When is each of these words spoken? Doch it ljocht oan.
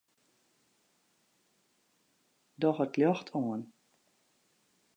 Doch 2.61 2.79
it 2.85 2.95
ljocht 3.01 3.31
oan. 3.41 3.61